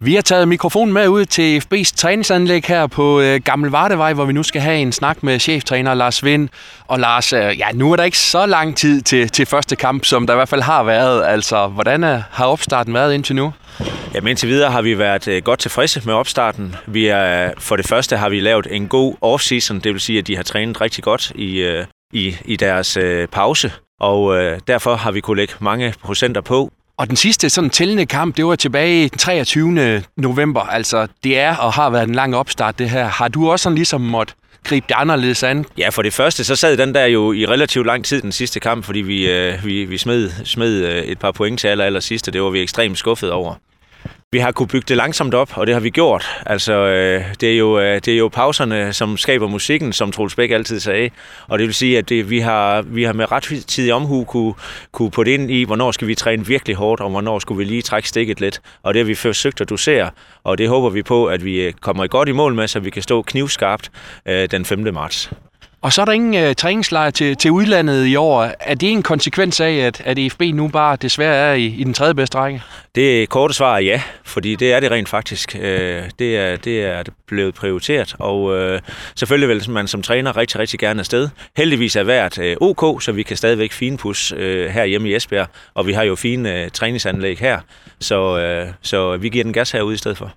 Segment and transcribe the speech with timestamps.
[0.00, 4.24] Vi har taget mikrofonen med ud til FB's træningsanlæg her på øh, Gammel Vardevej, hvor
[4.24, 6.48] vi nu skal have en snak med cheftræner Lars Vind.
[6.86, 10.04] Og Lars, øh, ja, nu er der ikke så lang tid til, til første kamp,
[10.04, 11.24] som der i hvert fald har været.
[11.26, 13.52] Altså, hvordan er, har opstarten været indtil nu?
[14.14, 16.76] Jamen indtil videre har vi været øh, godt tilfredse med opstarten.
[16.86, 20.26] Vi er, for det første har vi lavet en god off-season, det vil sige, at
[20.26, 23.72] de har trænet rigtig godt i, øh, i, i deres øh, pause.
[24.00, 26.72] Og øh, derfor har vi kunne lægge mange procenter på.
[26.98, 30.02] Og den sidste sådan tællende kamp, det var tilbage den 23.
[30.16, 30.60] november.
[30.60, 33.06] Altså, det er og har været en lang opstart, det her.
[33.06, 35.64] Har du også sådan ligesom måtte gribe det anderledes an?
[35.78, 38.60] Ja, for det første, så sad den der jo i relativt lang tid, den sidste
[38.60, 42.00] kamp, fordi vi, øh, vi, vi smed, smed øh, et par point til aller, aller
[42.00, 42.30] sidste.
[42.30, 43.54] Det var vi ekstremt skuffet over.
[44.32, 46.42] Vi har kunne bygge det langsomt op, og det har vi gjort.
[46.46, 50.34] Altså, øh, det, er jo, øh, det er jo pauserne, som skaber musikken, som Troels
[50.34, 51.10] Bæk altid sagde.
[51.46, 54.54] Og det vil sige, at det, vi, har, vi har med ret tidig omhu kunne,
[54.92, 57.82] kunne putte ind i, hvornår skal vi træne virkelig hårdt, og hvornår skulle vi lige
[57.82, 58.60] trække stikket lidt.
[58.82, 60.10] Og det har vi forsøgt at dosere,
[60.44, 62.80] og det håber vi på, at vi øh, kommer i godt i mål med, så
[62.80, 63.90] vi kan stå knivskarpt
[64.26, 64.94] øh, den 5.
[64.94, 65.30] marts.
[65.82, 68.50] Og så er der ingen uh, træningslejr til, til udlandet i år.
[68.60, 71.94] Er det en konsekvens af, at, at EFB nu bare desværre er i, i den
[71.94, 72.62] tredje bedste række?
[72.94, 75.54] Det korte svar er ja, fordi det er det rent faktisk.
[75.54, 78.78] Uh, det, er, det er blevet prioriteret, og uh,
[79.16, 81.28] selvfølgelig vil man som træner rigtig, rigtig gerne afsted.
[81.56, 85.46] Heldigvis er hvert uh, OK, så vi kan stadigvæk finpus uh, her hjemme i Esbjerg,
[85.74, 87.60] og vi har jo fine uh, træningsanlæg her,
[88.00, 90.32] så, uh, så vi giver den gas herude i stedet for.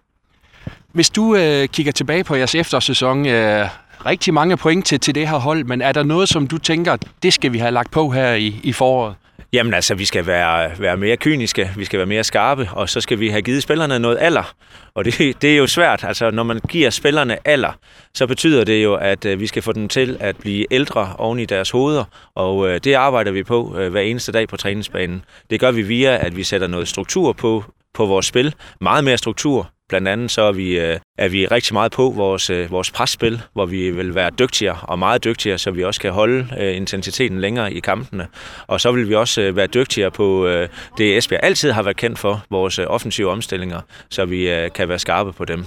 [0.93, 3.67] Hvis du øh, kigger tilbage på jeres eftersæson, øh,
[4.05, 6.97] rigtig mange point til, til det her hold, men er der noget, som du tænker,
[7.23, 9.15] det skal vi have lagt på her i, i foråret?
[9.53, 13.01] Jamen altså, vi skal være, være mere kyniske, vi skal være mere skarpe, og så
[13.01, 14.53] skal vi have givet spillerne noget alder.
[14.95, 17.71] Og det, det er jo svært, altså når man giver spillerne alder,
[18.13, 21.39] så betyder det jo, at øh, vi skal få dem til at blive ældre oven
[21.39, 22.03] i deres hoveder,
[22.35, 25.25] og øh, det arbejder vi på øh, hver eneste dag på træningsbanen.
[25.49, 27.63] Det gør vi via, at vi sætter noget struktur på,
[27.93, 31.73] på vores spil, meget mere struktur, Blandt andet så er vi, øh, er vi rigtig
[31.73, 35.71] meget på vores, øh, vores presspil, hvor vi vil være dygtigere og meget dygtigere, så
[35.71, 38.27] vi også kan holde øh, intensiteten længere i kampene.
[38.67, 40.49] Og så vil vi også være dygtigere på
[40.97, 45.33] det, Esbjerg altid har været kendt for, vores offensive omstillinger, så vi kan være skarpe
[45.33, 45.65] på dem.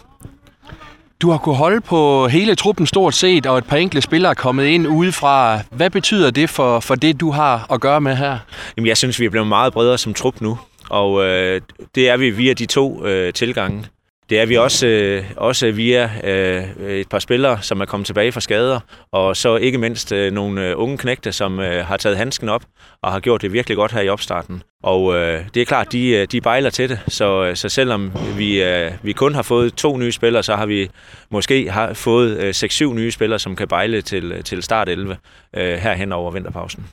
[1.23, 4.35] Du har kunnet holde på hele truppen stort set, og et par enkelte spillere er
[4.35, 5.61] kommet ind udefra.
[5.71, 8.39] Hvad betyder det for, for det, du har at gøre med her?
[8.77, 10.59] Jamen, jeg synes, vi er blevet meget bredere som trup nu.
[10.91, 11.61] Og øh,
[11.95, 13.85] det er vi via de to øh, tilgange.
[14.31, 18.33] Det er vi også, øh, også via øh, et par spillere, som er kommet tilbage
[18.33, 18.81] fra skader,
[19.13, 22.65] og så ikke mindst øh, nogle øh, unge knægte, som øh, har taget handsken op
[23.03, 24.63] og har gjort det virkelig godt her i opstarten.
[24.83, 28.13] Og øh, det er klart, de, øh, de bejler til det, så, øh, så selvom
[28.37, 30.91] vi, øh, vi kun har fået to nye spillere, så har vi
[31.31, 35.17] måske har fået øh, 6-7 nye spillere, som kan bejle til, til start 11
[35.57, 36.87] øh, herhen over vinterpausen.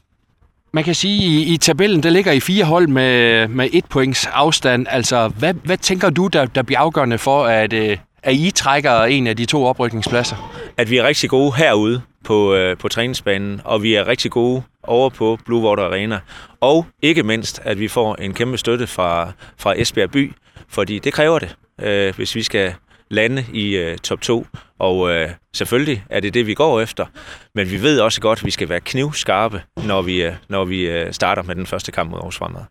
[0.74, 4.26] Man kan sige, i, i tabellen, der ligger I fire hold med, med et points
[4.26, 4.86] afstand.
[4.90, 9.04] Altså, hvad, hvad tænker du, der, der bliver afgørende for, at, øh, at I trækker
[9.04, 10.62] en af de to oprykningspladser?
[10.78, 14.64] At vi er rigtig gode herude på, øh, på træningsbanen, og vi er rigtig gode
[14.84, 16.20] over på Blue Water Arena.
[16.62, 20.34] Og ikke mindst, at vi får en kæmpe støtte fra, fra Esbjerg by,
[20.70, 22.74] fordi det kræver det, øh, hvis vi skal
[23.12, 24.46] lande i øh, top 2.
[24.80, 27.06] Og øh, selvfølgelig er det det, vi går efter.
[27.56, 30.82] Men vi ved også godt, at vi skal være knivskarpe, når vi, øh, når vi
[30.88, 32.62] øh, starter med den første kamp mod Aarhus Fremad.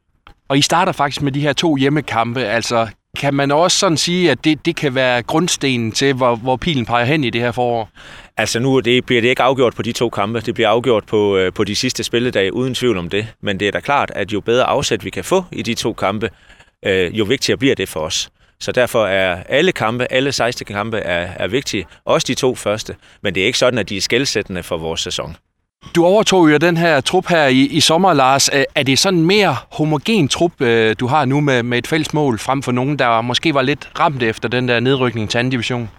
[0.48, 2.40] Og I starter faktisk med de her to hjemmekampe.
[2.40, 6.56] Altså, kan man også sådan sige, at det, det kan være grundstenen til, hvor, hvor
[6.56, 7.90] pilen peger hen i det her forår?
[8.36, 10.40] Altså nu det, bliver det ikke afgjort på de to kampe.
[10.40, 13.26] Det bliver afgjort på, øh, på de sidste spilledage, uden tvivl om det.
[13.42, 15.92] Men det er da klart, at jo bedre afsæt vi kan få i de to
[15.92, 16.30] kampe,
[16.86, 18.30] øh, jo vigtigere bliver det for os.
[18.60, 21.86] Så derfor er alle kampe, alle 16 kampe er, er vigtige.
[22.04, 22.96] Også de to første.
[23.22, 25.36] Men det er ikke sådan, at de er skældsættende for vores sæson.
[25.94, 28.48] Du overtog jo den her trup her i, i sommer, Lars.
[28.74, 32.14] Er det sådan en mere homogen trup, øh, du har nu med, med et fælles
[32.14, 35.50] mål, frem for nogen, der måske var lidt ramt efter den der nedrykning til anden
[35.50, 35.90] division?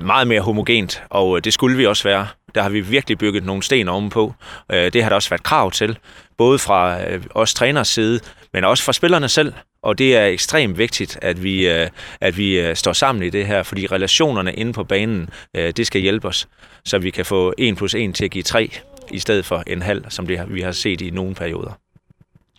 [0.00, 2.26] Meget mere homogent, og øh, det skulle vi også være.
[2.54, 4.34] Der har vi virkelig bygget nogle sten ovenpå.
[4.72, 5.98] Øh, det har der også været krav til,
[6.38, 6.98] både fra
[7.34, 8.20] os træners side,
[8.52, 9.52] men også fra spillerne selv.
[9.82, 11.88] Og det er ekstremt vigtigt, at vi, øh,
[12.20, 15.86] at vi øh, står sammen i det her, fordi relationerne inde på banen, øh, det
[15.86, 16.48] skal hjælpe os,
[16.84, 18.70] så vi kan få 1 plus 1 til at give 3,
[19.10, 21.72] i stedet for en halv, som det, vi har set i nogle perioder.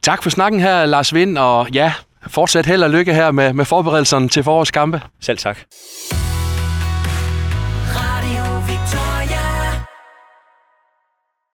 [0.02, 1.94] Tak for snakken her, Lars Vind, og ja,
[2.28, 5.02] fortsat held og lykke her med, med forberedelserne til forårskampe.
[5.22, 5.58] Selv tak.